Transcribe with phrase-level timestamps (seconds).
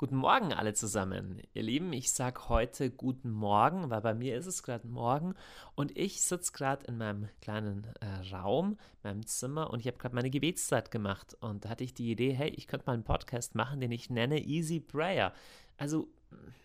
[0.00, 1.42] Guten Morgen alle zusammen.
[1.54, 5.34] Ihr Lieben, ich sage heute guten Morgen, weil bei mir ist es gerade morgen
[5.74, 10.14] und ich sitze gerade in meinem kleinen äh, Raum, meinem Zimmer und ich habe gerade
[10.14, 13.56] meine Gebetszeit gemacht und da hatte ich die Idee, hey, ich könnte mal einen Podcast
[13.56, 15.32] machen, den ich nenne Easy Prayer.
[15.78, 16.06] Also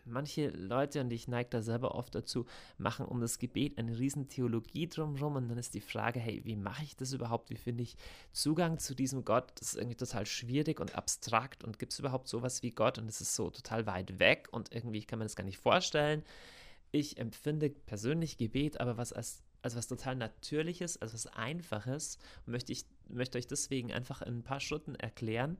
[0.05, 2.45] manche Leute, und ich neige da selber oft dazu,
[2.77, 6.55] machen um das Gebet eine riesen Theologie drumherum und dann ist die Frage, hey, wie
[6.55, 7.49] mache ich das überhaupt?
[7.49, 7.95] Wie finde ich
[8.31, 9.51] Zugang zu diesem Gott?
[9.59, 12.97] Das ist irgendwie total schwierig und abstrakt und gibt es überhaupt sowas wie Gott?
[12.97, 16.23] Und es ist so total weit weg und irgendwie kann man das gar nicht vorstellen.
[16.91, 22.51] Ich empfinde persönlich Gebet aber was als also was total Natürliches, also was Einfaches und
[22.51, 25.57] möchte ich möchte euch deswegen einfach in ein paar Schritten erklären,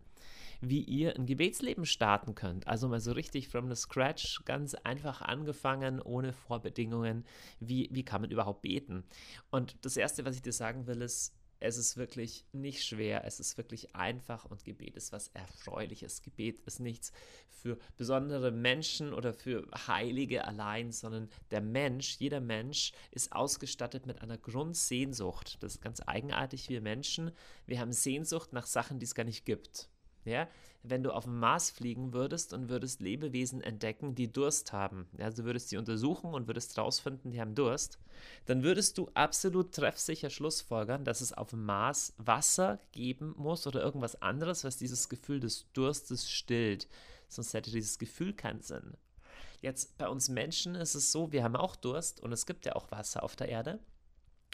[0.61, 2.67] wie ihr ein Gebetsleben starten könnt.
[2.67, 7.25] Also mal so richtig from the scratch, ganz einfach angefangen, ohne Vorbedingungen.
[7.59, 9.03] Wie, wie kann man überhaupt beten?
[9.51, 13.39] Und das Erste, was ich dir sagen will, ist, es ist wirklich nicht schwer, es
[13.39, 16.21] ist wirklich einfach und Gebet ist was Erfreuliches.
[16.21, 17.13] Gebet ist nichts
[17.49, 24.21] für besondere Menschen oder für Heilige allein, sondern der Mensch, jeder Mensch ist ausgestattet mit
[24.21, 25.63] einer Grundsehnsucht.
[25.63, 27.31] Das ist ganz eigenartig, wir Menschen.
[27.65, 29.89] Wir haben Sehnsucht nach Sachen, die es gar nicht gibt.
[30.25, 30.47] Ja,
[30.83, 35.25] wenn du auf dem Mars fliegen würdest und würdest Lebewesen entdecken, die Durst haben, ja,
[35.25, 37.99] also würdest sie untersuchen und würdest herausfinden, die haben Durst,
[38.45, 43.81] dann würdest du absolut treffsicher schlussfolgern, dass es auf dem Mars Wasser geben muss oder
[43.81, 46.87] irgendwas anderes, was dieses Gefühl des Durstes stillt.
[47.29, 48.95] Sonst hätte dieses Gefühl keinen Sinn.
[49.61, 52.75] Jetzt bei uns Menschen ist es so, wir haben auch Durst und es gibt ja
[52.75, 53.79] auch Wasser auf der Erde.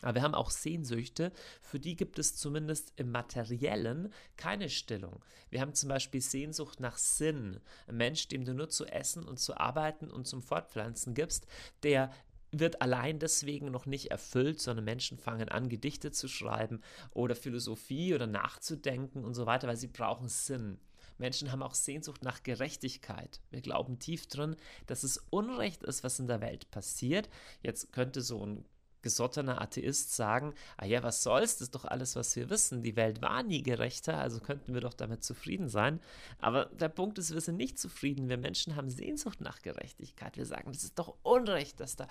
[0.01, 5.23] Aber wir haben auch Sehnsüchte, für die gibt es zumindest im materiellen keine Stillung.
[5.49, 7.59] Wir haben zum Beispiel Sehnsucht nach Sinn.
[7.87, 11.47] Ein Mensch, dem du nur zu essen und zu arbeiten und zum Fortpflanzen gibst,
[11.83, 12.11] der
[12.51, 16.81] wird allein deswegen noch nicht erfüllt, sondern Menschen fangen an, Gedichte zu schreiben
[17.13, 20.79] oder Philosophie oder nachzudenken und so weiter, weil sie brauchen Sinn.
[21.17, 23.41] Menschen haben auch Sehnsucht nach Gerechtigkeit.
[23.51, 24.55] Wir glauben tief drin,
[24.87, 27.29] dass es Unrecht ist, was in der Welt passiert.
[27.61, 28.65] Jetzt könnte so ein
[29.01, 32.83] gesottener Atheist sagen, ah ja, was soll's, das ist doch alles, was wir wissen.
[32.83, 35.99] Die Welt war nie gerechter, also könnten wir doch damit zufrieden sein.
[36.39, 38.29] Aber der Punkt ist, wir sind nicht zufrieden.
[38.29, 40.37] Wir Menschen haben Sehnsucht nach Gerechtigkeit.
[40.37, 42.07] Wir sagen, das ist doch Unrecht, dass da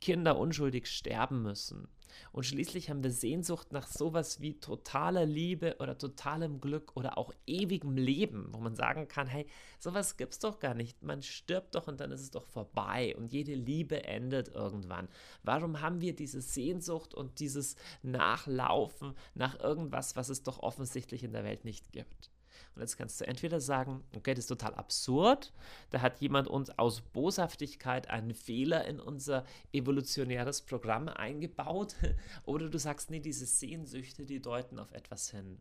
[0.00, 1.88] Kinder unschuldig sterben müssen.
[2.32, 7.32] Und schließlich haben wir Sehnsucht nach sowas wie totaler Liebe oder totalem Glück oder auch
[7.46, 9.46] ewigem Leben, wo man sagen kann, hey,
[9.78, 11.02] sowas gibt's doch gar nicht.
[11.02, 15.08] Man stirbt doch und dann ist es doch vorbei und jede Liebe endet irgendwann.
[15.42, 21.32] Warum haben wir diese Sehnsucht und dieses Nachlaufen nach irgendwas, was es doch offensichtlich in
[21.32, 22.30] der Welt nicht gibt?
[22.74, 25.52] Und jetzt kannst du entweder sagen, okay, das ist total absurd,
[25.90, 31.96] da hat jemand uns aus Boshaftigkeit einen Fehler in unser evolutionäres Programm eingebaut,
[32.44, 35.60] oder du sagst, nee, diese Sehnsüchte, die deuten auf etwas hin.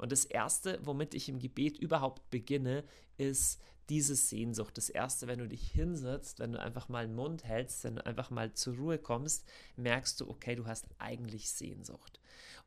[0.00, 2.84] Und das Erste, womit ich im Gebet überhaupt beginne,
[3.18, 4.78] ist diese Sehnsucht.
[4.78, 8.06] Das Erste, wenn du dich hinsetzt, wenn du einfach mal den Mund hältst, wenn du
[8.06, 9.46] einfach mal zur Ruhe kommst,
[9.76, 12.18] merkst du, okay, du hast eigentlich Sehnsucht.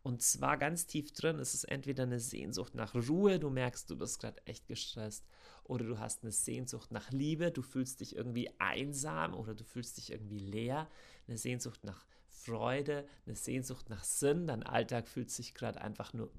[0.03, 3.97] Und zwar ganz tief drin ist es entweder eine Sehnsucht nach Ruhe, du merkst, du
[3.97, 5.25] bist gerade echt gestresst,
[5.63, 9.97] oder du hast eine Sehnsucht nach Liebe, du fühlst dich irgendwie einsam oder du fühlst
[9.97, 10.87] dich irgendwie leer,
[11.27, 12.05] eine Sehnsucht nach
[12.45, 14.47] Freude, eine Sehnsucht nach Sinn.
[14.47, 16.29] Dein Alltag fühlt sich gerade einfach nur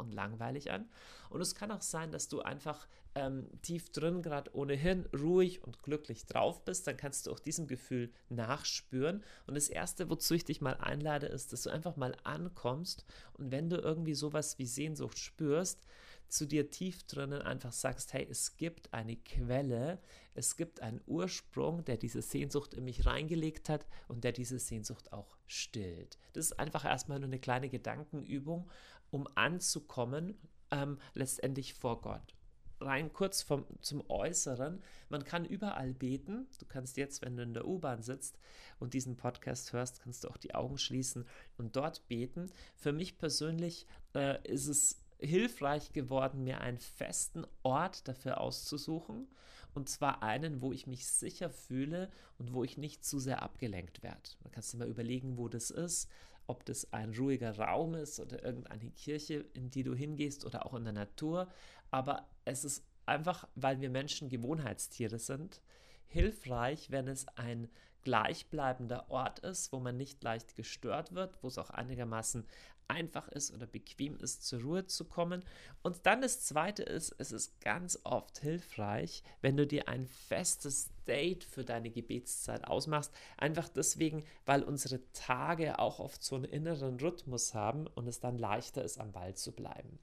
[0.00, 0.88] und langweilig an.
[1.30, 5.82] Und es kann auch sein, dass du einfach ähm, tief drin gerade ohnehin ruhig und
[5.82, 6.86] glücklich drauf bist.
[6.86, 9.22] Dann kannst du auch diesem Gefühl nachspüren.
[9.46, 13.04] Und das Erste, wozu ich dich mal einlade, ist, dass du einfach mal ankommst
[13.34, 15.86] und wenn du irgendwie sowas wie Sehnsucht spürst,
[16.28, 20.00] zu dir tief drinnen einfach sagst, hey, es gibt eine Quelle,
[20.34, 25.12] es gibt einen Ursprung, der diese Sehnsucht in mich reingelegt hat und der diese Sehnsucht
[25.12, 26.18] auch stillt.
[26.32, 28.70] Das ist einfach erstmal nur eine kleine Gedankenübung,
[29.10, 30.38] um anzukommen,
[30.70, 32.34] ähm, letztendlich vor Gott
[32.80, 34.82] rein kurz vom, zum Äußeren.
[35.08, 36.46] Man kann überall beten.
[36.58, 38.38] Du kannst jetzt, wenn du in der U-Bahn sitzt
[38.78, 42.50] und diesen Podcast hörst, kannst du auch die Augen schließen und dort beten.
[42.76, 49.28] Für mich persönlich äh, ist es hilfreich geworden, mir einen festen Ort dafür auszusuchen.
[49.74, 54.02] Und zwar einen, wo ich mich sicher fühle und wo ich nicht zu sehr abgelenkt
[54.02, 54.30] werde.
[54.42, 56.10] Man kannst du mal überlegen, wo das ist,
[56.46, 60.74] ob das ein ruhiger Raum ist oder irgendeine Kirche, in die du hingehst oder auch
[60.74, 61.48] in der Natur.
[61.90, 65.60] Aber es ist einfach, weil wir Menschen Gewohnheitstiere sind,
[66.06, 67.68] hilfreich, wenn es ein
[68.04, 72.46] gleichbleibender Ort ist, wo man nicht leicht gestört wird, wo es auch einigermaßen
[72.88, 75.44] einfach ist oder bequem ist, zur Ruhe zu kommen.
[75.82, 80.90] Und dann das Zweite ist, es ist ganz oft hilfreich, wenn du dir ein festes
[81.06, 83.12] Date für deine Gebetszeit ausmachst.
[83.36, 88.38] Einfach deswegen, weil unsere Tage auch oft so einen inneren Rhythmus haben und es dann
[88.38, 89.98] leichter ist, am Ball zu bleiben.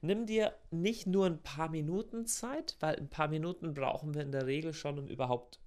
[0.00, 4.32] Nimm dir nicht nur ein paar Minuten Zeit, weil ein paar Minuten brauchen wir in
[4.32, 5.60] der Regel schon, um überhaupt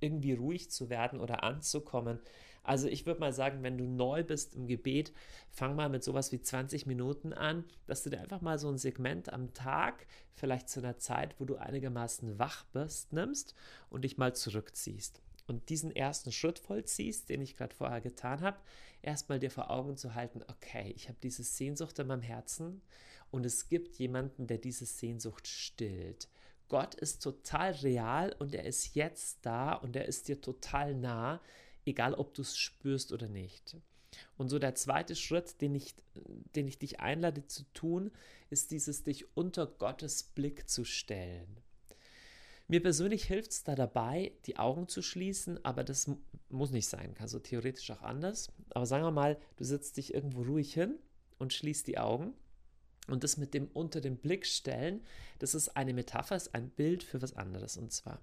[0.00, 2.20] irgendwie ruhig zu werden oder anzukommen.
[2.66, 5.12] Also ich würde mal sagen, wenn du neu bist im Gebet,
[5.50, 8.76] fang mal mit sowas wie 20 Minuten an, dass du dir einfach mal so ein
[8.76, 13.54] Segment am Tag, vielleicht zu einer Zeit, wo du einigermaßen wach bist, nimmst
[13.88, 15.22] und dich mal zurückziehst.
[15.46, 18.58] Und diesen ersten Schritt vollziehst, den ich gerade vorher getan habe,
[19.00, 22.82] erstmal dir vor Augen zu halten, okay, ich habe diese Sehnsucht in meinem Herzen
[23.30, 26.28] und es gibt jemanden, der diese Sehnsucht stillt.
[26.68, 31.40] Gott ist total real und er ist jetzt da und er ist dir total nah
[31.86, 33.76] egal ob du es spürst oder nicht.
[34.36, 35.94] Und so der zweite Schritt, den ich,
[36.54, 38.10] den ich dich einlade zu tun,
[38.50, 41.60] ist dieses dich unter Gottes Blick zu stellen.
[42.68, 46.10] Mir persönlich hilft es da dabei, die Augen zu schließen, aber das
[46.48, 48.48] muss nicht sein, kann so theoretisch auch anders.
[48.70, 50.98] Aber sagen wir mal, du sitzt dich irgendwo ruhig hin
[51.38, 52.34] und schließt die Augen.
[53.06, 55.04] Und das mit dem unter den Blick stellen,
[55.38, 57.76] das ist eine Metapher, ist ein Bild für was anderes.
[57.76, 58.20] Und zwar,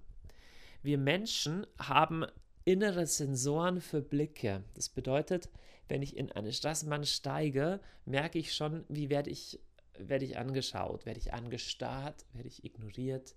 [0.82, 2.26] wir Menschen haben
[2.64, 4.64] innere Sensoren für Blicke.
[4.74, 5.48] Das bedeutet,
[5.88, 9.60] wenn ich in eine Straßenbahn steige, merke ich schon, wie werde ich,
[9.98, 13.34] werde ich angeschaut, werde ich angestarrt, werde ich ignoriert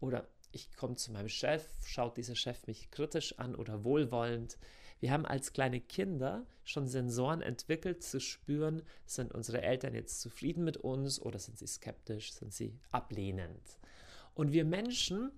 [0.00, 4.56] oder ich komme zu meinem Chef, schaut dieser Chef mich kritisch an oder wohlwollend.
[5.00, 10.64] Wir haben als kleine Kinder schon Sensoren entwickelt, zu spüren, sind unsere Eltern jetzt zufrieden
[10.64, 13.78] mit uns oder sind sie skeptisch, sind sie ablehnend.
[14.34, 15.30] Und wir Menschen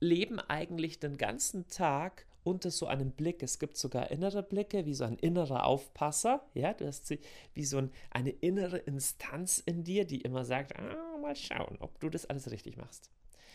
[0.00, 3.42] leben eigentlich den ganzen Tag unter so einem Blick.
[3.42, 6.44] Es gibt sogar innere Blicke, wie so ein innerer Aufpasser.
[6.54, 7.12] Ja, du hast
[7.54, 12.00] wie so ein, eine innere Instanz in dir, die immer sagt, ah, mal schauen, ob
[12.00, 13.10] du das alles richtig machst.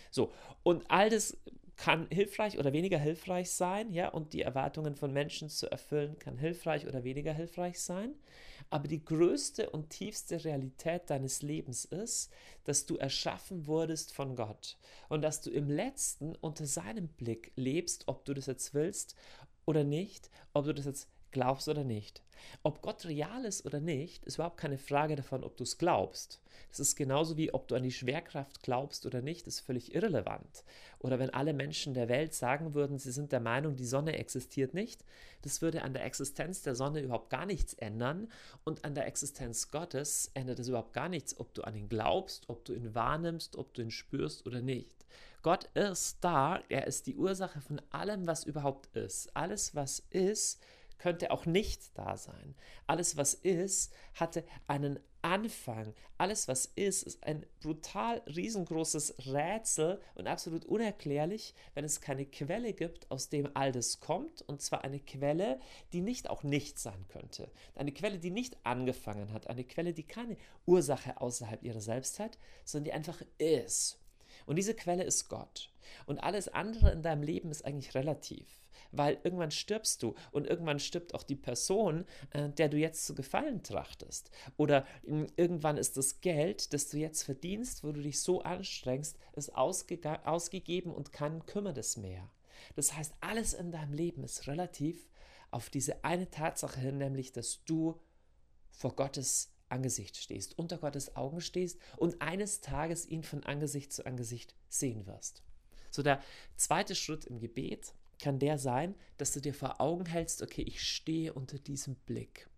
[0.09, 0.31] So,
[0.63, 1.37] und all das
[1.77, 6.37] kann hilfreich oder weniger hilfreich sein, ja, und die Erwartungen von Menschen zu erfüllen, kann
[6.37, 8.15] hilfreich oder weniger hilfreich sein.
[8.69, 12.33] Aber die größte und tiefste Realität deines Lebens ist,
[12.63, 14.77] dass du erschaffen wurdest von Gott
[15.07, 19.15] und dass du im letzten unter seinem Blick lebst, ob du das jetzt willst
[19.65, 22.23] oder nicht, ob du das jetzt glaubst oder nicht.
[22.63, 26.41] Ob Gott real ist oder nicht, ist überhaupt keine Frage davon, ob du es glaubst.
[26.69, 30.63] Das ist genauso wie, ob du an die Schwerkraft glaubst oder nicht, ist völlig irrelevant.
[30.97, 34.73] Oder wenn alle Menschen der Welt sagen würden, sie sind der Meinung, die Sonne existiert
[34.73, 35.05] nicht,
[35.43, 38.31] das würde an der Existenz der Sonne überhaupt gar nichts ändern.
[38.63, 42.49] Und an der Existenz Gottes ändert es überhaupt gar nichts, ob du an ihn glaubst,
[42.49, 45.05] ob du ihn wahrnimmst, ob du ihn spürst oder nicht.
[45.43, 49.35] Gott ist da, er ist die Ursache von allem, was überhaupt ist.
[49.37, 50.59] Alles, was ist,
[50.97, 52.55] könnte auch nicht da sein.
[52.85, 55.93] Alles, was ist, hatte einen Anfang.
[56.17, 62.73] Alles, was ist, ist ein brutal riesengroßes Rätsel und absolut unerklärlich, wenn es keine Quelle
[62.73, 64.41] gibt, aus dem all das kommt.
[64.43, 65.59] Und zwar eine Quelle,
[65.93, 67.51] die nicht auch nicht sein könnte.
[67.75, 69.47] Eine Quelle, die nicht angefangen hat.
[69.47, 73.99] Eine Quelle, die keine Ursache außerhalb ihrer selbst hat, sondern die einfach ist.
[74.45, 75.71] Und diese Quelle ist Gott.
[76.05, 80.79] Und alles andere in deinem Leben ist eigentlich relativ weil irgendwann stirbst du und irgendwann
[80.79, 84.31] stirbt auch die Person, äh, der du jetzt zu gefallen trachtest.
[84.57, 88.41] Oder mh, hm, irgendwann ist das Geld, das du jetzt verdienst, wo du dich so
[88.41, 92.29] anstrengst, ist ausgegeben und keinen kümmert es mehr.
[92.75, 95.07] Das heißt, alles in deinem Leben ist relativ
[95.51, 97.99] auf diese eine Tatsache hin, nämlich, dass du
[98.69, 104.05] vor Gottes Angesicht stehst, unter Gottes Augen stehst und eines Tages ihn von Angesicht zu
[104.05, 105.43] Angesicht sehen wirst.
[105.91, 106.21] So der
[106.55, 110.81] zweite Schritt im Gebet kann der sein, dass du dir vor Augen hältst, okay, ich
[110.81, 112.49] stehe unter diesem Blick.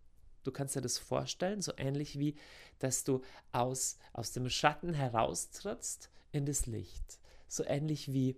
[0.43, 2.35] Du kannst dir das vorstellen, so ähnlich wie,
[2.79, 7.19] dass du aus, aus dem Schatten heraustrittst in das Licht.
[7.47, 8.37] So ähnlich wie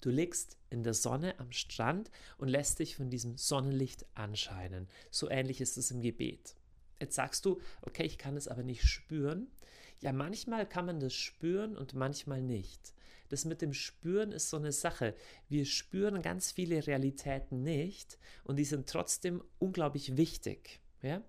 [0.00, 4.88] du liegst in der Sonne am Strand und lässt dich von diesem Sonnenlicht anscheinen.
[5.10, 6.54] So ähnlich ist es im Gebet.
[7.00, 9.48] Jetzt sagst du, okay, ich kann es aber nicht spüren.
[10.00, 12.92] Ja, manchmal kann man das spüren und manchmal nicht
[13.32, 15.14] das mit dem Spüren ist so eine Sache.
[15.48, 20.80] Wir spüren ganz viele Realitäten nicht und die sind trotzdem unglaublich wichtig.
[21.00, 21.22] Ja?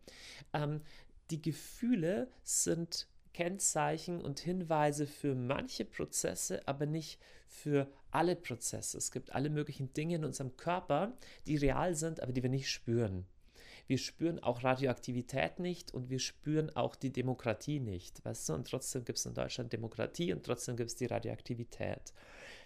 [0.52, 0.82] Ähm,
[1.32, 8.98] die Gefühle sind Kennzeichen und Hinweise für manche Prozesse, aber nicht für alle Prozesse.
[8.98, 11.18] Es gibt alle möglichen Dinge in unserem Körper,
[11.48, 13.26] die real sind, aber die wir nicht spüren.
[13.86, 18.54] Wir spüren auch Radioaktivität nicht und wir spüren auch die Demokratie nicht, weißt du?
[18.54, 22.14] Und trotzdem gibt es in Deutschland Demokratie und trotzdem gibt es die Radioaktivität.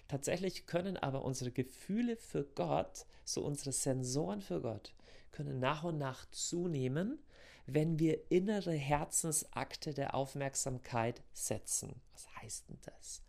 [0.07, 4.93] Tatsächlich können aber unsere Gefühle für Gott, so unsere Sensoren für Gott,
[5.31, 7.19] können nach und nach zunehmen,
[7.65, 12.01] wenn wir innere Herzensakte der Aufmerksamkeit setzen.
[12.13, 13.21] Was heißt denn das?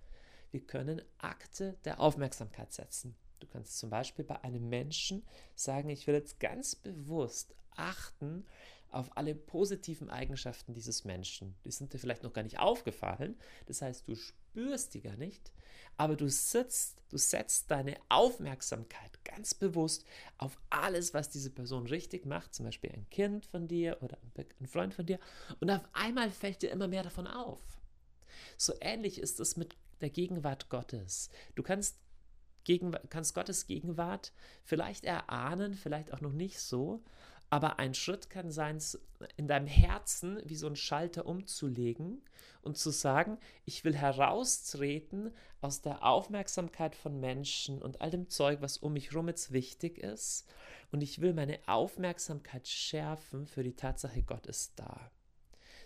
[0.51, 3.17] Wir können Akte der Aufmerksamkeit setzen.
[3.41, 8.45] Du kannst zum Beispiel bei einem Menschen sagen, ich will jetzt ganz bewusst achten
[8.91, 11.55] auf alle positiven Eigenschaften dieses Menschen.
[11.65, 13.37] Die sind dir vielleicht noch gar nicht aufgefallen.
[13.67, 15.53] Das heißt, du spürst die gar nicht,
[15.97, 20.05] aber du sitzt, du setzt deine Aufmerksamkeit ganz bewusst
[20.39, 24.17] auf alles, was diese Person richtig macht, zum Beispiel ein Kind von dir oder
[24.61, 25.19] ein Freund von dir,
[25.61, 27.61] und auf einmal fällt dir immer mehr davon auf.
[28.57, 31.29] So ähnlich ist es mit der Gegenwart Gottes.
[31.55, 31.99] Du kannst
[32.65, 34.33] Gegenwart, kannst Gottes Gegenwart
[34.63, 37.03] vielleicht erahnen, vielleicht auch noch nicht so,
[37.51, 38.79] aber ein Schritt kann sein,
[39.37, 42.23] in deinem Herzen wie so ein Schalter umzulegen
[42.63, 48.61] und zu sagen, ich will heraustreten aus der Aufmerksamkeit von Menschen und all dem Zeug,
[48.61, 50.47] was um mich herum jetzt wichtig ist.
[50.93, 55.11] Und ich will meine Aufmerksamkeit schärfen für die Tatsache, Gott ist da.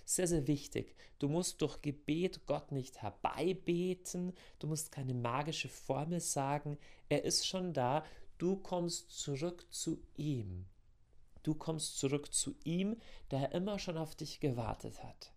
[0.04, 0.96] Sehr, sehr wichtig.
[1.20, 4.32] Du musst durch Gebet Gott nicht herbeibeten.
[4.58, 6.76] Du musst keine magische Formel sagen.
[7.08, 8.04] Er ist schon da.
[8.38, 10.66] Du kommst zurück zu ihm.
[11.42, 12.96] Du kommst zurück zu ihm,
[13.30, 15.32] der immer schon auf dich gewartet hat.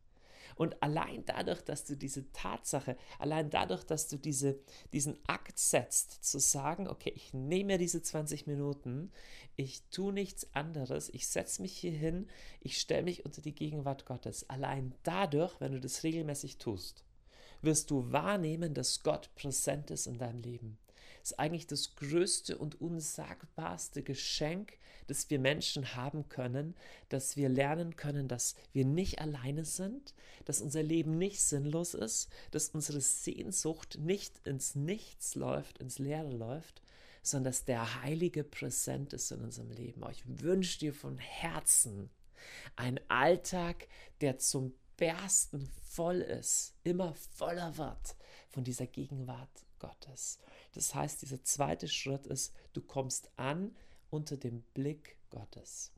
[0.56, 4.60] Und allein dadurch, dass du diese Tatsache, allein dadurch, dass du diese,
[4.94, 9.12] diesen Akt setzt, zu sagen, okay, ich nehme diese 20 Minuten,
[9.58, 12.28] ich tue nichts anderes, ich setze mich hier hin,
[12.62, 14.50] ich stelle mich unter die Gegenwart Gottes.
[14.50, 17.04] Allein dadurch, wenn du das regelmäßig tust,
[17.62, 20.78] wirst du wahrnehmen, dass Gott präsent ist in deinem Leben
[21.26, 24.78] ist eigentlich das größte und unsagbarste Geschenk,
[25.08, 26.76] das wir Menschen haben können,
[27.10, 30.14] dass wir lernen können, dass wir nicht alleine sind,
[30.46, 36.32] dass unser Leben nicht sinnlos ist, dass unsere Sehnsucht nicht ins Nichts läuft, ins Leere
[36.32, 36.84] läuft,
[37.24, 40.04] sondern dass der Heilige präsent ist in unserem Leben.
[40.12, 42.12] Ich wünsche dir von Herzen
[42.76, 43.88] einen Alltag,
[44.22, 48.16] der zum Bersten voll ist, immer voller wird
[48.50, 50.40] von dieser Gegenwart Gottes.
[50.76, 53.76] Das heißt, dieser zweite Schritt ist, du kommst an
[54.10, 55.92] unter dem Blick Gottes.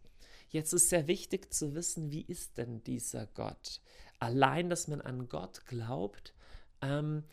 [0.50, 3.82] Jetzt ist sehr wichtig zu wissen, wie ist denn dieser Gott?
[4.20, 6.34] Allein, dass man an Gott glaubt,
[6.82, 7.24] ähm,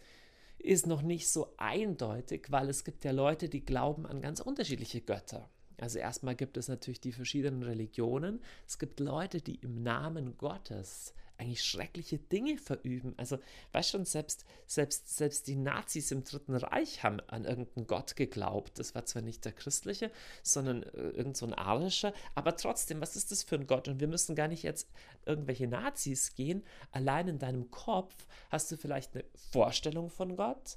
[0.59, 5.01] ist noch nicht so eindeutig, weil es gibt ja Leute, die glauben an ganz unterschiedliche
[5.01, 5.49] Götter.
[5.79, 8.41] Also erstmal gibt es natürlich die verschiedenen Religionen.
[8.67, 13.15] Es gibt Leute, die im Namen Gottes eigentlich schreckliche Dinge verüben.
[13.17, 13.39] Also,
[13.73, 18.79] weißt schon, selbst, selbst, selbst die Nazis im Dritten Reich haben an irgendeinen Gott geglaubt.
[18.79, 20.11] Das war zwar nicht der christliche,
[20.43, 23.89] sondern äh, irgend so ein arischer, aber trotzdem, was ist das für ein Gott?
[23.89, 24.89] Und wir müssen gar nicht jetzt
[25.27, 26.63] irgendwelche Nazis gehen.
[26.93, 28.15] Allein in deinem Kopf
[28.51, 30.77] hast du vielleicht eine Vorstellung von Gott,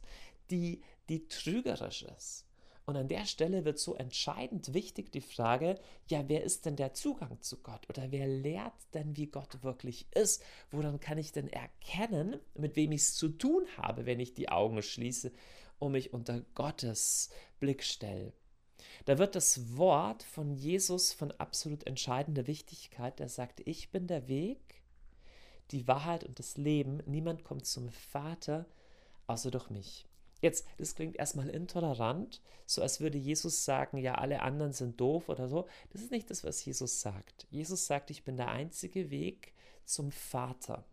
[0.49, 2.46] die, die trügerisch ist.
[2.87, 5.77] Und an der Stelle wird so entscheidend wichtig die Frage,
[6.07, 7.81] ja, wer ist denn der Zugang zu Gott?
[7.89, 10.41] Oder wer lehrt denn, wie Gott wirklich ist?
[10.71, 14.47] Woran kann ich denn erkennen, mit wem ich es zu tun habe, wenn ich die
[14.47, 15.33] Augen schließe
[15.79, 17.29] und mich unter Gottes
[17.59, 18.31] Blick stelle?
[19.03, 23.19] Da wird das Wort von Jesus von absolut entscheidender Wichtigkeit.
[23.19, 24.81] Er sagt, ich bin der Weg,
[25.71, 27.03] die Wahrheit und das Leben.
[27.05, 28.65] Niemand kommt zum Vater
[29.25, 30.06] außer durch mich.
[30.41, 35.29] Jetzt, das klingt erstmal intolerant, so als würde Jesus sagen, ja, alle anderen sind doof
[35.29, 35.67] oder so.
[35.91, 37.47] Das ist nicht das, was Jesus sagt.
[37.49, 39.53] Jesus sagt, ich bin der einzige Weg
[39.85, 40.83] zum Vater.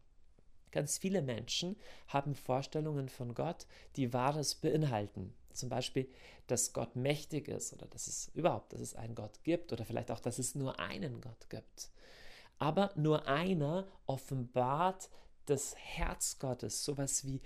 [0.70, 1.76] Ganz viele Menschen
[2.08, 5.34] haben Vorstellungen von Gott, die Wahres beinhalten.
[5.52, 6.08] Zum Beispiel,
[6.48, 10.10] dass Gott mächtig ist oder dass es überhaupt, dass es einen Gott gibt oder vielleicht
[10.10, 11.90] auch, dass es nur einen Gott gibt.
[12.58, 15.10] Aber nur einer offenbart
[15.46, 17.40] das Herz Gottes, sowas wie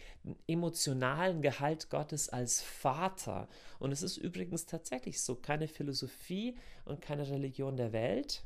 [0.47, 3.49] emotionalen Gehalt Gottes als Vater.
[3.79, 8.45] Und es ist übrigens tatsächlich so, keine Philosophie und keine Religion der Welt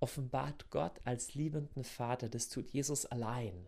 [0.00, 2.28] offenbart Gott als liebenden Vater.
[2.28, 3.66] Das tut Jesus allein.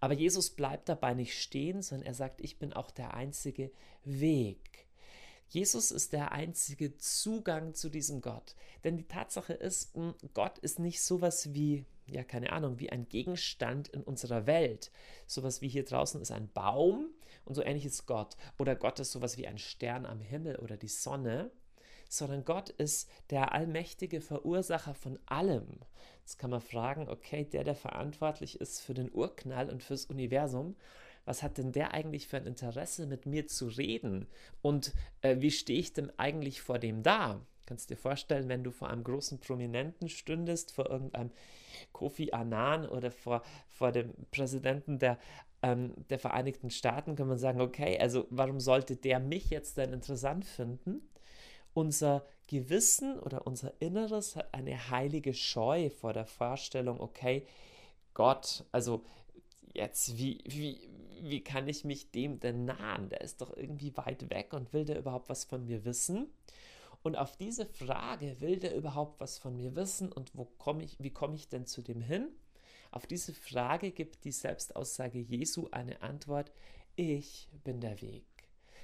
[0.00, 3.70] Aber Jesus bleibt dabei nicht stehen, sondern er sagt, ich bin auch der einzige
[4.04, 4.85] Weg.
[5.48, 8.54] Jesus ist der einzige Zugang zu diesem Gott.
[8.84, 9.94] Denn die Tatsache ist,
[10.34, 14.90] Gott ist nicht sowas wie ja, keine Ahnung, wie ein Gegenstand in unserer Welt.
[15.26, 17.08] Sowas wie hier draußen ist ein Baum
[17.44, 18.36] und so ähnlich ist Gott.
[18.58, 21.50] Oder Gott ist sowas wie ein Stern am Himmel oder die Sonne.
[22.08, 25.80] Sondern Gott ist der allmächtige Verursacher von allem.
[26.20, 30.76] Jetzt kann man fragen, okay, der, der verantwortlich ist für den Urknall und fürs Universum,
[31.26, 34.26] was hat denn der eigentlich für ein Interesse, mit mir zu reden?
[34.62, 37.44] Und äh, wie stehe ich denn eigentlich vor dem da?
[37.66, 41.32] Kannst dir vorstellen, wenn du vor einem großen Prominenten stündest, vor irgendeinem
[41.92, 45.18] Kofi Annan oder vor, vor dem Präsidenten der,
[45.62, 49.92] ähm, der Vereinigten Staaten, kann man sagen, okay, also warum sollte der mich jetzt denn
[49.92, 51.00] interessant finden?
[51.74, 57.44] Unser Gewissen oder unser Inneres hat eine heilige Scheu vor der Vorstellung, okay,
[58.14, 59.02] Gott, also
[59.74, 60.88] jetzt, wie, wie,
[61.22, 63.08] wie kann ich mich dem denn nahen?
[63.08, 66.30] Der ist doch irgendwie weit weg und will der überhaupt was von mir wissen?
[67.02, 70.96] Und auf diese Frage, will der überhaupt was von mir wissen und wo komm ich,
[70.98, 72.28] wie komme ich denn zu dem hin?
[72.90, 76.50] Auf diese Frage gibt die Selbstaussage Jesu eine Antwort,
[76.96, 78.24] ich bin der Weg.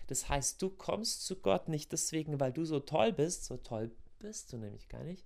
[0.06, 3.90] Das heißt, du kommst zu Gott nicht deswegen, weil du so toll bist, so toll
[4.18, 5.24] bist du nämlich gar nicht,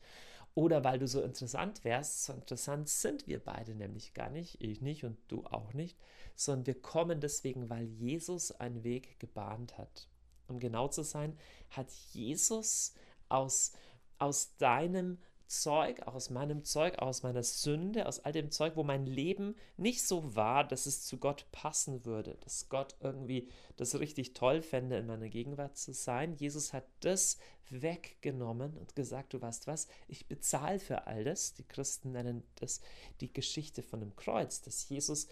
[0.56, 4.80] oder weil du so interessant wärst, so interessant sind wir beide nämlich gar nicht, ich
[4.80, 5.98] nicht und du auch nicht,
[6.34, 10.08] sondern wir kommen deswegen, weil Jesus einen Weg gebahnt hat.
[10.48, 11.36] Um genau zu sein,
[11.68, 12.94] hat Jesus
[13.28, 13.72] aus,
[14.18, 18.82] aus deinem Zeug, auch aus meinem Zeug, aus meiner Sünde, aus all dem Zeug, wo
[18.82, 23.98] mein Leben nicht so war, dass es zu Gott passen würde, dass Gott irgendwie das
[23.98, 26.34] richtig toll fände, in meiner Gegenwart zu sein.
[26.34, 27.38] Jesus hat das
[27.70, 31.54] weggenommen und gesagt, du weißt was, ich bezahle für all das.
[31.54, 32.80] Die Christen nennen das
[33.20, 35.28] die Geschichte von dem Kreuz, dass Jesus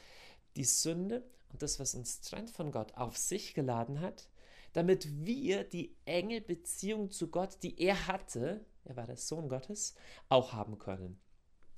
[0.57, 4.29] die Sünde und das, was uns trennt von Gott, auf sich geladen hat,
[4.73, 9.95] damit wir die enge Beziehung zu Gott, die er hatte, er war der Sohn Gottes,
[10.29, 11.19] auch haben können.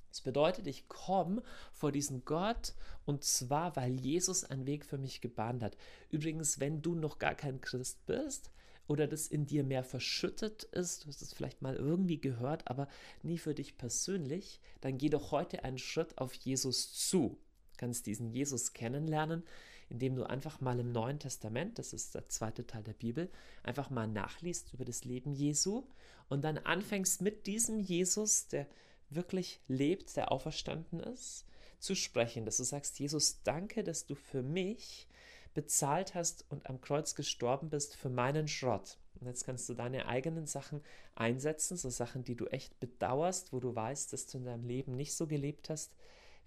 [0.09, 2.73] Das bedeutet, ich komme vor diesen Gott
[3.05, 5.77] und zwar, weil Jesus einen Weg für mich gebahnt hat.
[6.09, 8.49] Übrigens, wenn du noch gar kein Christ bist
[8.87, 12.87] oder das in dir mehr verschüttet ist, du hast es vielleicht mal irgendwie gehört, aber
[13.21, 17.37] nie für dich persönlich, dann geh doch heute einen Schritt auf Jesus zu.
[17.73, 19.43] Du kannst diesen Jesus kennenlernen,
[19.89, 23.29] indem du einfach mal im Neuen Testament, das ist der zweite Teil der Bibel,
[23.63, 25.83] einfach mal nachliest über das Leben Jesu
[26.29, 28.67] und dann anfängst mit diesem Jesus, der
[29.09, 31.45] wirklich lebt, der auferstanden ist,
[31.79, 35.07] zu sprechen, dass du sagst, Jesus, danke, dass du für mich
[35.53, 38.97] bezahlt hast und am Kreuz gestorben bist für meinen Schrott.
[39.19, 40.81] Und jetzt kannst du deine eigenen Sachen
[41.15, 44.95] einsetzen, so Sachen, die du echt bedauerst, wo du weißt, dass du in deinem Leben
[44.95, 45.95] nicht so gelebt hast,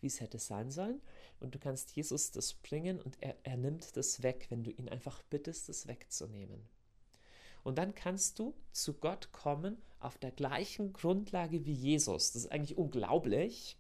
[0.01, 1.01] wie es hätte sein sollen.
[1.41, 4.89] Und du kannst Jesus das bringen und er, er nimmt das weg, wenn du ihn
[4.89, 6.69] einfach bittest, das wegzunehmen.
[7.63, 12.33] Und dann kannst du zu Gott kommen auf der gleichen Grundlage wie Jesus.
[12.33, 13.77] Das ist eigentlich unglaublich.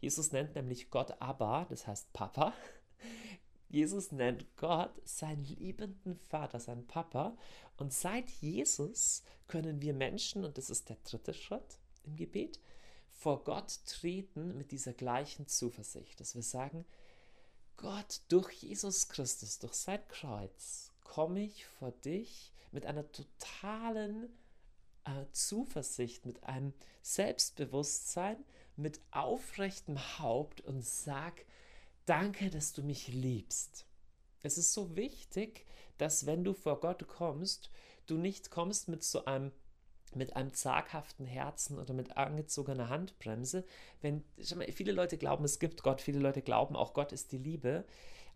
[0.00, 2.52] Jesus nennt nämlich Gott Abba, das heißt Papa.
[3.68, 7.36] Jesus nennt Gott seinen liebenden Vater, seinen Papa.
[7.76, 12.60] Und seit Jesus können wir Menschen, und das ist der dritte Schritt im Gebet,
[13.24, 16.84] vor Gott treten mit dieser gleichen Zuversicht, dass wir sagen,
[17.78, 24.28] Gott, durch Jesus Christus, durch sein Kreuz, komme ich vor dich mit einer totalen
[25.04, 28.44] äh, Zuversicht, mit einem Selbstbewusstsein,
[28.76, 31.46] mit aufrechtem Haupt und sag,
[32.04, 33.86] danke, dass du mich liebst.
[34.42, 35.64] Es ist so wichtig,
[35.96, 37.70] dass wenn du vor Gott kommst,
[38.04, 39.50] du nicht kommst mit so einem
[40.16, 43.64] mit einem zaghaften Herzen oder mit angezogener Handbremse.
[44.00, 44.24] Wenn
[44.56, 47.84] mal, viele Leute glauben, es gibt Gott, viele Leute glauben auch Gott ist die Liebe,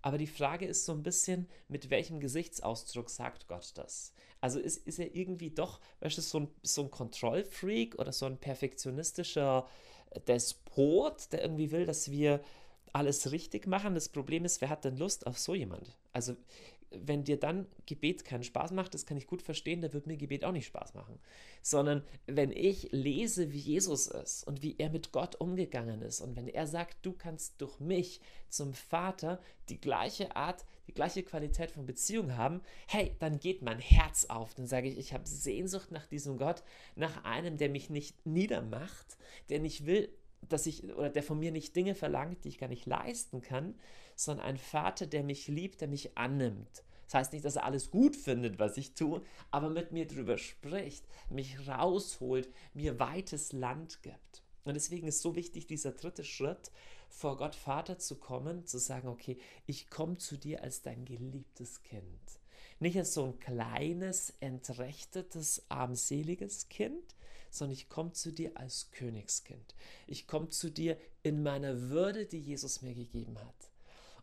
[0.03, 4.13] aber die Frage ist so ein bisschen, mit welchem Gesichtsausdruck sagt Gott das?
[4.41, 8.27] Also ist, ist er irgendwie doch, weißt du, so ein, so ein Kontrollfreak oder so
[8.27, 9.67] ein perfektionistischer
[10.29, 12.41] Despot, der irgendwie will, dass wir
[12.93, 13.95] alles richtig machen.
[13.95, 15.97] Das Problem ist, wer hat denn Lust auf so jemand?
[16.13, 16.37] Also
[16.91, 20.17] wenn dir dann Gebet keinen Spaß macht, das kann ich gut verstehen, da wird mir
[20.17, 21.19] Gebet auch nicht Spaß machen.
[21.63, 26.37] Sondern wenn ich lese, wie Jesus ist und wie er mit Gott umgegangen ist und
[26.37, 31.71] wenn er sagt, du kannst durch mich zum Vater die gleiche Art, die gleiche Qualität
[31.71, 34.55] von Beziehung haben, hey, dann geht mein Herz auf.
[34.55, 36.63] Dann sage ich, ich habe Sehnsucht nach diesem Gott,
[36.97, 39.19] nach einem, der mich nicht niedermacht,
[39.51, 40.09] der nicht will,
[40.43, 43.75] dass ich oder der von mir nicht Dinge verlangt, die ich gar nicht leisten kann,
[44.15, 46.85] sondern ein Vater, der mich liebt, der mich annimmt.
[47.07, 50.37] Das heißt nicht, dass er alles gut findet, was ich tue, aber mit mir drüber
[50.37, 54.43] spricht, mich rausholt, mir weites Land gibt.
[54.65, 56.71] Und deswegen ist so wichtig dieser dritte Schritt,
[57.09, 61.83] vor Gott Vater zu kommen, zu sagen, okay, ich komme zu dir als dein geliebtes
[61.83, 62.41] Kind.
[62.79, 67.17] Nicht als so ein kleines, entrechtetes, armseliges Kind,
[67.51, 69.75] sondern ich komme zu dir als Königskind.
[70.07, 73.71] Ich komme zu dir in meiner Würde, die Jesus mir gegeben hat.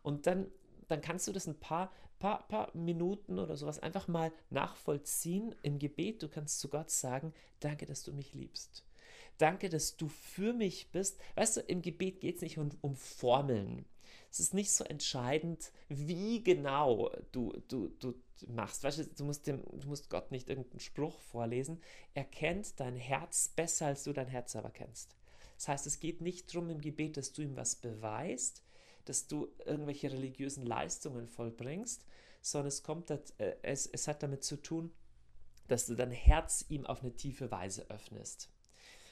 [0.02, 0.50] Und dann,
[0.88, 5.78] dann kannst du das ein paar, paar, paar Minuten oder sowas einfach mal nachvollziehen im
[5.78, 6.22] Gebet.
[6.22, 8.84] Du kannst zu Gott sagen, danke, dass du mich liebst.
[9.38, 11.18] Danke, dass du für mich bist.
[11.34, 13.84] Weißt du, im Gebet geht es nicht um, um Formeln.
[14.30, 18.14] Es ist nicht so entscheidend, wie genau du, du, du
[18.48, 18.84] machst.
[18.84, 21.80] Weißt du, du musst, dem, du musst Gott nicht irgendeinen Spruch vorlesen.
[22.14, 25.16] Er kennt dein Herz besser, als du dein Herz selber kennst.
[25.56, 28.62] Das heißt, es geht nicht darum im Gebet, dass du ihm was beweist,
[29.06, 32.04] dass du irgendwelche religiösen Leistungen vollbringst,
[32.42, 34.92] sondern es, kommt, äh, es, es hat damit zu tun,
[35.68, 38.50] dass du dein Herz ihm auf eine tiefe Weise öffnest.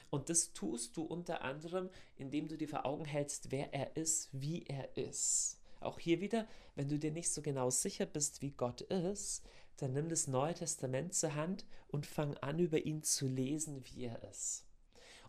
[0.09, 4.29] Und das tust du unter anderem, indem du dir vor Augen hältst, wer er ist,
[4.31, 5.59] wie er ist.
[5.79, 9.43] Auch hier wieder, wenn du dir nicht so genau sicher bist, wie Gott ist,
[9.77, 14.05] dann nimm das Neue Testament zur Hand und fang an, über ihn zu lesen, wie
[14.05, 14.65] er ist.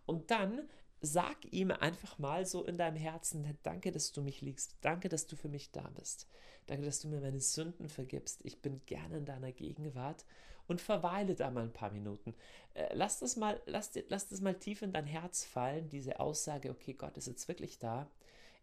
[0.07, 0.69] Und dann
[1.01, 5.27] sag ihm einfach mal so in deinem Herzen, danke, dass du mich liebst, danke, dass
[5.27, 6.27] du für mich da bist,
[6.67, 10.25] danke, dass du mir meine Sünden vergibst, ich bin gerne in deiner Gegenwart
[10.69, 12.35] und verweile da mal ein paar Minuten.
[12.75, 16.71] Äh, lass das mal, lass, lass das mal tief in dein Herz fallen, diese Aussage,
[16.71, 18.11] okay, Gott ist jetzt wirklich da,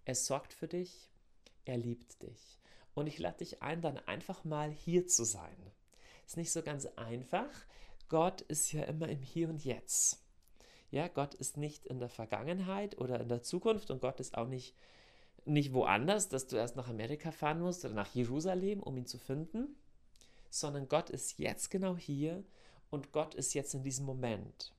[0.06, 1.13] er sorgt für dich,
[1.66, 2.60] er liebt dich.
[2.94, 5.58] Und ich lade dich ein, dann einfach mal hier zu sein.
[6.26, 7.50] Ist nicht so ganz einfach.
[8.10, 10.20] Gott ist ja immer im Hier und Jetzt.
[10.92, 14.48] Ja, Gott ist nicht in der Vergangenheit oder in der Zukunft und Gott ist auch
[14.48, 14.76] nicht,
[15.46, 19.18] nicht woanders, dass du erst nach Amerika fahren musst oder nach Jerusalem, um ihn zu
[19.18, 19.76] finden,
[20.52, 22.44] sondern Gott ist jetzt genau hier
[22.92, 24.72] und Gott ist jetzt in diesem Moment.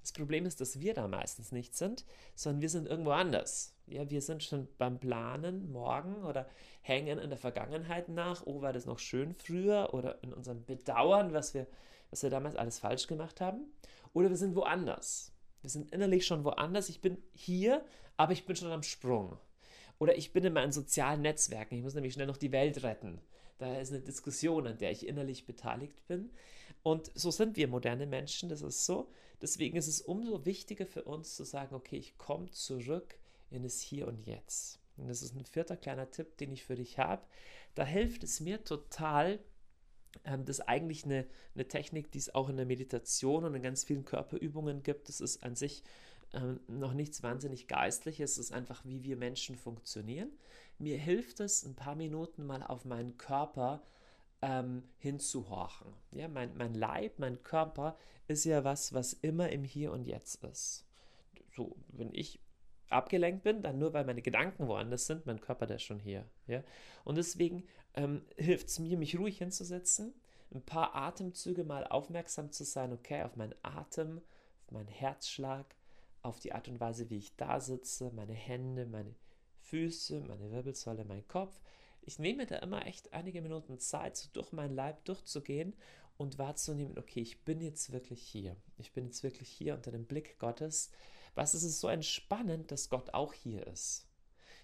[0.00, 3.74] Das Problem ist, dass wir da meistens nicht sind, sondern wir sind irgendwo anders.
[3.86, 6.48] Ja, wir sind schon beim Planen morgen oder
[6.82, 8.46] hängen in der Vergangenheit nach.
[8.46, 9.92] Oh, war das noch schön früher?
[9.92, 11.66] Oder in unserem Bedauern, was wir,
[12.10, 13.72] was wir damals alles falsch gemacht haben.
[14.12, 15.32] Oder wir sind woanders.
[15.60, 16.88] Wir sind innerlich schon woanders.
[16.88, 17.84] Ich bin hier,
[18.16, 19.36] aber ich bin schon am Sprung.
[19.98, 21.74] Oder ich bin in meinen sozialen Netzwerken.
[21.74, 23.20] Ich muss nämlich schnell noch die Welt retten.
[23.58, 26.30] Da ist eine Diskussion, an der ich innerlich beteiligt bin.
[26.82, 29.10] Und so sind wir moderne Menschen, das ist so.
[29.42, 33.18] Deswegen ist es umso wichtiger für uns zu sagen, okay, ich komme zurück
[33.50, 34.78] in das Hier und Jetzt.
[34.96, 37.22] Und das ist ein vierter kleiner Tipp, den ich für dich habe.
[37.74, 39.40] Da hilft es mir total,
[40.24, 43.62] ähm, das ist eigentlich eine, eine Technik, die es auch in der Meditation und in
[43.62, 45.08] ganz vielen Körperübungen gibt.
[45.08, 45.82] Das ist an sich
[46.32, 50.30] ähm, noch nichts wahnsinnig Geistliches, es ist einfach, wie wir Menschen funktionieren.
[50.78, 53.82] Mir hilft es, ein paar Minuten mal auf meinen Körper
[54.42, 55.92] ähm, hinzuhorchen.
[56.12, 60.44] Ja, mein, mein Leib, mein Körper ist ja was, was immer im Hier und Jetzt
[60.44, 60.86] ist.
[61.54, 62.40] So, wenn ich
[62.88, 66.24] abgelenkt bin, dann nur weil meine Gedanken woanders sind, mein Körper der ist schon hier.
[66.46, 66.62] Ja?
[67.04, 70.14] Und deswegen ähm, hilft es mir, mich ruhig hinzusetzen,
[70.52, 74.20] ein paar Atemzüge mal aufmerksam zu sein, okay, auf meinen Atem,
[74.66, 75.66] auf meinen Herzschlag,
[76.22, 79.14] auf die Art und Weise, wie ich da sitze, meine Hände, meine
[79.60, 81.60] Füße, meine Wirbelsäule, mein Kopf.
[82.02, 85.74] Ich nehme da immer echt einige Minuten Zeit, so durch meinen Leib durchzugehen
[86.16, 88.56] und wahrzunehmen, okay, ich bin jetzt wirklich hier.
[88.78, 90.90] Ich bin jetzt wirklich hier unter dem Blick Gottes.
[91.34, 94.06] Was ist es so entspannend, dass Gott auch hier ist?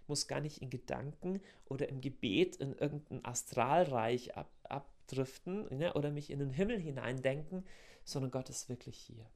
[0.03, 5.95] Ich muss gar nicht in Gedanken oder im Gebet in irgendein Astralreich ab, abdriften ne,
[5.95, 7.65] oder mich in den Himmel hineindenken,
[8.05, 9.27] sondern Gott ist wirklich hier.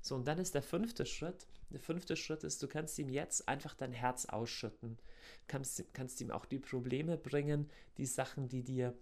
[0.00, 1.46] So, und dann ist der fünfte Schritt.
[1.70, 4.96] Der fünfte Schritt ist, du kannst ihm jetzt einfach dein Herz ausschütten.
[4.96, 8.96] Du kannst, kannst ihm auch die Probleme bringen, die Sachen, die dir,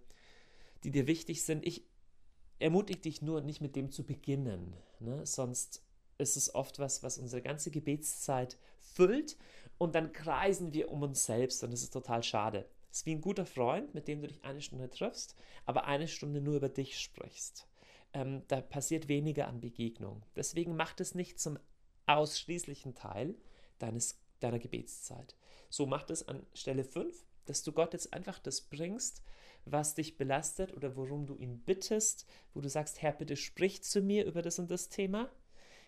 [0.83, 1.65] die dir wichtig sind.
[1.65, 1.85] Ich
[2.59, 4.73] ermutige dich nur, nicht mit dem zu beginnen.
[4.99, 5.25] Ne?
[5.25, 5.81] Sonst
[6.17, 9.37] ist es oft was, was unsere ganze Gebetszeit füllt
[9.77, 12.65] und dann kreisen wir um uns selbst und das ist total schade.
[12.91, 15.35] Es ist wie ein guter Freund, mit dem du dich eine Stunde triffst,
[15.65, 17.68] aber eine Stunde nur über dich sprichst.
[18.13, 20.23] Ähm, da passiert weniger an Begegnung.
[20.35, 21.59] Deswegen macht es nicht zum
[22.07, 23.35] ausschließlichen Teil
[23.77, 25.35] deines, deiner Gebetszeit.
[25.69, 29.21] So macht es an Stelle 5, dass du Gott jetzt einfach das bringst,
[29.65, 34.01] was dich belastet oder worum du ihn bittest, wo du sagst, Herr, bitte sprich zu
[34.01, 35.29] mir über das und das Thema.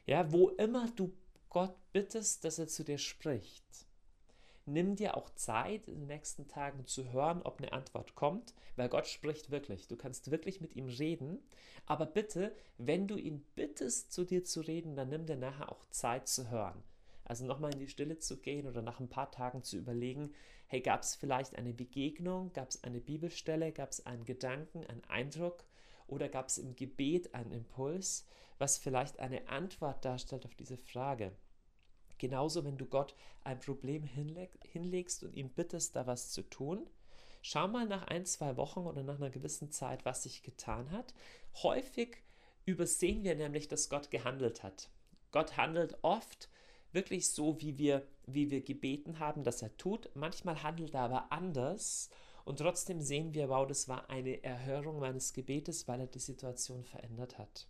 [0.05, 1.13] Ja, wo immer du
[1.49, 3.65] Gott bittest, dass er zu dir spricht.
[4.71, 8.87] Nimm dir auch Zeit, in den nächsten Tagen zu hören, ob eine Antwort kommt, weil
[8.87, 9.89] Gott spricht wirklich.
[9.89, 11.39] Du kannst wirklich mit ihm reden.
[11.85, 15.85] Aber bitte, wenn du ihn bittest, zu dir zu reden, dann nimm dir nachher auch
[15.89, 16.81] Zeit zu hören.
[17.25, 20.31] Also nochmal in die Stille zu gehen oder nach ein paar Tagen zu überlegen,
[20.67, 25.03] hey, gab es vielleicht eine Begegnung, gab es eine Bibelstelle, gab es einen Gedanken, einen
[25.09, 25.65] Eindruck
[26.07, 28.25] oder gab es im Gebet einen Impuls,
[28.57, 31.33] was vielleicht eine Antwort darstellt auf diese Frage.
[32.21, 36.87] Genauso, wenn du Gott ein Problem hinleg hinlegst und ihm bittest, da was zu tun,
[37.41, 41.15] schau mal nach ein, zwei Wochen oder nach einer gewissen Zeit, was sich getan hat.
[41.63, 42.17] Häufig
[42.63, 44.91] übersehen wir nämlich, dass Gott gehandelt hat.
[45.31, 46.47] Gott handelt oft
[46.91, 50.11] wirklich so, wie wir, wie wir gebeten haben, dass er tut.
[50.13, 52.11] Manchmal handelt er aber anders
[52.45, 56.83] und trotzdem sehen wir, wow, das war eine Erhörung meines Gebetes, weil er die Situation
[56.83, 57.65] verändert hat.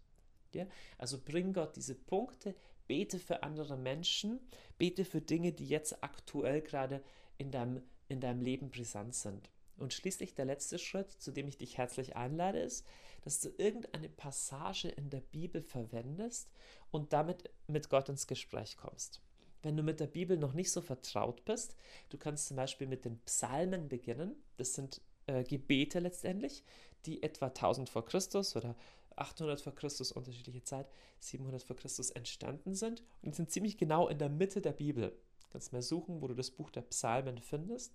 [0.54, 0.66] Ja?
[0.98, 2.54] Also bring Gott diese Punkte,
[2.92, 4.42] bete für andere Menschen,
[4.78, 7.02] bete für Dinge, die jetzt aktuell gerade
[7.38, 9.50] in deinem, in deinem Leben brisant sind.
[9.78, 12.86] Und schließlich der letzte Schritt, zu dem ich dich herzlich einlade, ist,
[13.22, 16.52] dass du irgendeine Passage in der Bibel verwendest
[16.92, 19.22] und damit mit Gott ins Gespräch kommst.
[19.62, 21.78] Wenn du mit der Bibel noch nicht so vertraut bist,
[22.10, 24.36] du kannst zum Beispiel mit den Psalmen beginnen.
[24.58, 26.66] Das sind äh, Gebete letztendlich,
[27.06, 28.76] die etwa 1000 vor Christus oder
[29.18, 30.88] 800 vor Christus, unterschiedliche Zeit,
[31.20, 35.10] 700 vor Christus entstanden sind und sind ziemlich genau in der Mitte der Bibel.
[35.44, 37.94] Du kannst mal suchen, wo du das Buch der Psalmen findest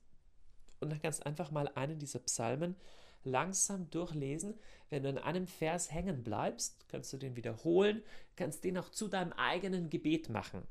[0.81, 2.76] und dann kannst einfach mal einen dieser Psalmen
[3.24, 4.55] langsam durchlesen.
[4.88, 8.02] Wenn du in einem Vers hängen bleibst, kannst du den wiederholen,
[8.37, 10.62] kannst den auch zu deinem eigenen Gebet machen.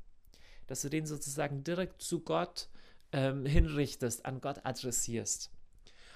[0.66, 2.68] Dass du den sozusagen direkt zu Gott
[3.12, 5.50] ähm, hinrichtest, an Gott adressierst.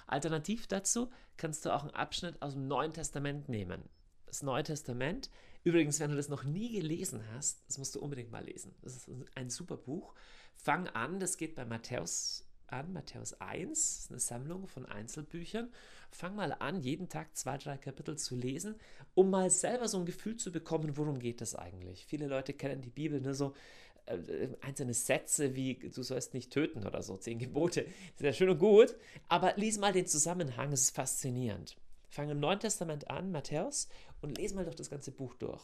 [0.07, 3.85] Alternativ dazu kannst du auch einen Abschnitt aus dem Neuen Testament nehmen.
[4.31, 5.29] Das Neue Testament,
[5.65, 8.73] übrigens, wenn du das noch nie gelesen hast, das musst du unbedingt mal lesen.
[8.81, 10.15] Das ist ein super Buch.
[10.55, 15.73] Fang an, das geht bei Matthäus an, Matthäus 1, das ist eine Sammlung von Einzelbüchern.
[16.13, 18.77] Fang mal an, jeden Tag zwei, drei Kapitel zu lesen,
[19.15, 22.07] um mal selber so ein Gefühl zu bekommen, worum geht es eigentlich.
[22.07, 23.55] Viele Leute kennen die Bibel nur so,
[24.07, 28.59] äh, einzelne Sätze wie du sollst nicht töten oder so, zehn Gebote, sehr schön und
[28.59, 28.95] gut,
[29.29, 31.77] aber lies mal den Zusammenhang, es ist faszinierend.
[32.11, 33.89] Fang im Neuen Testament an, Matthäus,
[34.21, 35.63] und lese mal doch das ganze Buch durch.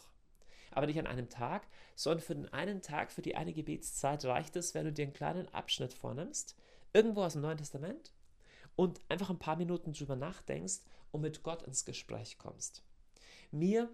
[0.70, 4.56] Aber nicht an einem Tag, sondern für den einen Tag, für die eine Gebetszeit reicht
[4.56, 6.56] es, wenn du dir einen kleinen Abschnitt vornimmst,
[6.92, 8.12] irgendwo aus dem Neuen Testament,
[8.74, 12.82] und einfach ein paar Minuten drüber nachdenkst und mit Gott ins Gespräch kommst.
[13.50, 13.90] Mir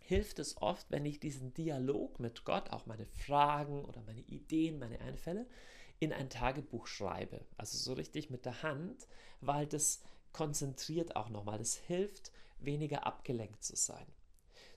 [0.00, 4.78] hilft es oft, wenn ich diesen Dialog mit Gott, auch meine Fragen oder meine Ideen,
[4.78, 5.46] meine Einfälle,
[5.98, 7.44] in ein Tagebuch schreibe.
[7.56, 9.08] Also so richtig mit der Hand,
[9.40, 11.58] weil das konzentriert auch nochmal.
[11.58, 12.32] Das hilft,
[12.64, 14.06] weniger abgelenkt zu sein.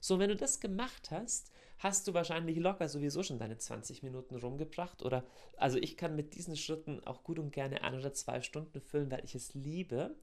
[0.00, 4.36] So, wenn du das gemacht hast, hast du wahrscheinlich locker sowieso schon deine 20 Minuten
[4.36, 5.02] rumgebracht.
[5.02, 5.24] Oder
[5.56, 9.10] also ich kann mit diesen Schritten auch gut und gerne ein oder zwei Stunden füllen,
[9.10, 10.14] weil ich es liebe.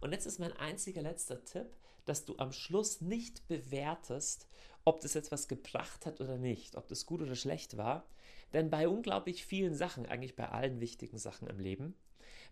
[0.00, 1.68] Und jetzt ist mein einziger letzter Tipp,
[2.04, 4.48] dass du am Schluss nicht bewertest,
[4.84, 8.06] ob das jetzt was gebracht hat oder nicht, ob das gut oder schlecht war.
[8.52, 11.94] Denn bei unglaublich vielen Sachen, eigentlich bei allen wichtigen Sachen im Leben,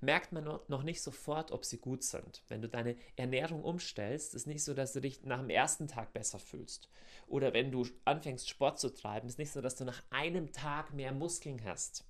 [0.01, 2.43] merkt man noch nicht sofort, ob sie gut sind.
[2.49, 6.13] Wenn du deine Ernährung umstellst, ist nicht so, dass du dich nach dem ersten Tag
[6.13, 6.89] besser fühlst.
[7.27, 10.93] Oder wenn du anfängst, Sport zu treiben, ist nicht so, dass du nach einem Tag
[10.93, 12.05] mehr Muskeln hast.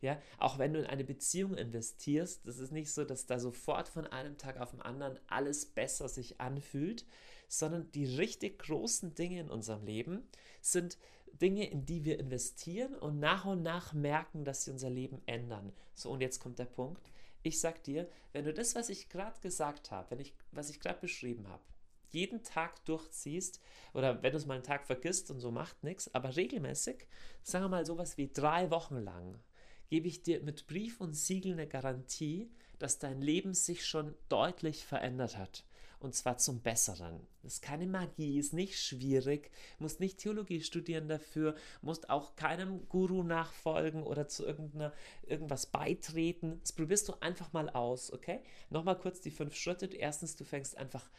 [0.00, 3.88] Ja, auch wenn du in eine Beziehung investierst, das ist nicht so, dass da sofort
[3.88, 7.04] von einem Tag auf den anderen alles besser sich anfühlt,
[7.48, 10.28] sondern die richtig großen Dinge in unserem Leben
[10.60, 10.98] sind
[11.40, 15.72] Dinge, in die wir investieren und nach und nach merken, dass sie unser Leben ändern.
[15.94, 17.10] So, und jetzt kommt der Punkt.
[17.42, 20.80] Ich sag dir, wenn du das, was ich gerade gesagt habe, wenn ich, was ich
[20.80, 21.62] gerade beschrieben habe,
[22.10, 23.60] jeden Tag durchziehst
[23.92, 27.06] oder wenn du es mal einen Tag vergisst und so macht nichts, aber regelmäßig,
[27.42, 29.38] sagen wir mal sowas wie drei Wochen lang,
[29.88, 34.84] gebe ich dir mit Brief und Siegel eine Garantie, dass dein Leben sich schon deutlich
[34.84, 35.64] verändert hat.
[36.00, 37.26] Und zwar zum Besseren.
[37.42, 42.88] Das ist keine Magie, ist nicht schwierig, musst nicht Theologie studieren dafür, musst auch keinem
[42.88, 44.92] Guru nachfolgen oder zu irgendeiner,
[45.26, 46.60] irgendwas beitreten.
[46.60, 48.40] Das probierst du einfach mal aus, okay?
[48.70, 49.86] Nochmal kurz die fünf Schritte.
[49.86, 51.10] Erstens, du fängst einfach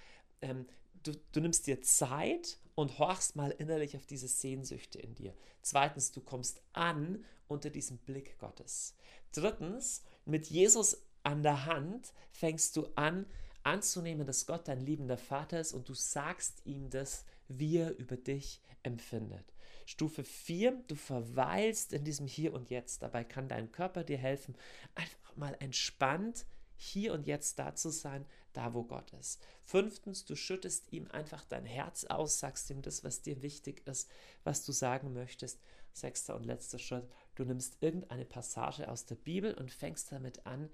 [0.42, 0.66] ähm,
[1.04, 5.34] du, du nimmst dir Zeit und horchst mal innerlich auf diese Sehnsüchte in dir.
[5.62, 8.96] Zweitens, du kommst an unter diesem Blick Gottes.
[9.32, 13.26] Drittens, mit Jesus an der Hand fängst du an,
[13.64, 18.18] anzunehmen, dass Gott dein liebender Vater ist und du sagst ihm das, wie er über
[18.18, 19.54] dich empfindet.
[19.86, 23.02] Stufe 4, du verweilst in diesem Hier und Jetzt.
[23.02, 24.56] Dabei kann dein Körper dir helfen,
[24.94, 26.46] einfach mal entspannt
[26.76, 29.42] hier und jetzt da zu sein, da wo Gott ist.
[29.64, 34.10] Fünftens, du schüttest ihm einfach dein Herz aus, sagst ihm das, was dir wichtig ist,
[34.44, 35.60] was du sagen möchtest.
[35.92, 40.70] Sechster und letzter Schritt, du nimmst irgendeine Passage aus der Bibel und fängst damit an,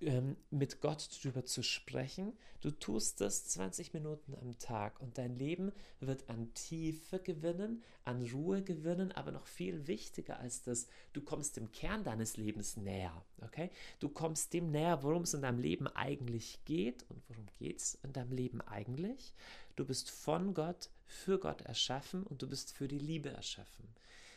[0.00, 2.32] ähm, mit Gott drüber zu sprechen.
[2.60, 8.22] Du tust das 20 Minuten am Tag und dein Leben wird an Tiefe gewinnen, an
[8.22, 13.24] Ruhe gewinnen, aber noch viel wichtiger als das, du kommst dem Kern deines Lebens näher.
[13.42, 13.70] Okay?
[13.98, 17.04] Du kommst dem näher, worum es in deinem Leben eigentlich geht.
[17.08, 19.34] Und worum geht es in deinem Leben eigentlich?
[19.76, 23.88] Du bist von Gott, für Gott erschaffen und du bist für die Liebe erschaffen.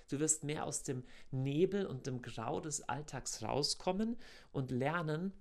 [0.09, 4.17] Du wirst mehr aus dem Nebel und dem Grau des Alltags rauskommen
[4.51, 5.31] und lernen,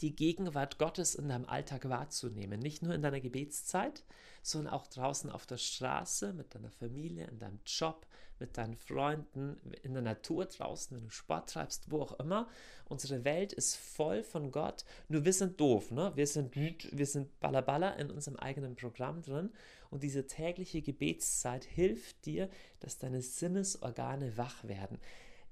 [0.00, 2.60] die Gegenwart Gottes in deinem Alltag wahrzunehmen.
[2.60, 4.04] Nicht nur in deiner Gebetszeit,
[4.42, 8.06] sondern auch draußen auf der Straße, mit deiner Familie, in deinem Job,
[8.38, 12.48] mit deinen Freunden, in der Natur draußen, wenn du Sport treibst, wo auch immer.
[12.84, 14.84] Unsere Welt ist voll von Gott.
[15.08, 16.12] Nur wir sind doof, ne?
[16.14, 19.50] Wir sind, wir sind ballerballer in unserem eigenen Programm drin.
[19.90, 22.48] Und diese tägliche Gebetszeit hilft dir,
[22.80, 25.00] dass deine Sinnesorgane wach werden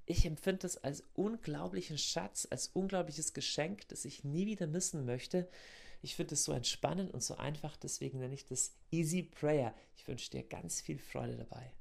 [0.07, 5.49] ich empfinde es als unglaublichen Schatz, als unglaubliches Geschenk, das ich nie wieder missen möchte.
[6.01, 9.75] Ich finde es so entspannend und so einfach, deswegen nenne ich das Easy Prayer.
[9.97, 11.71] Ich wünsche dir ganz viel Freude dabei.